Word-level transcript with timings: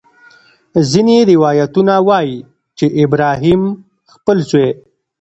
ځینې 0.91 1.15
روایتونه 1.31 1.93
وایي 2.07 2.37
چې 2.77 2.85
ابراهیم 3.03 3.61
خپل 4.13 4.37
زوی. 4.49 4.69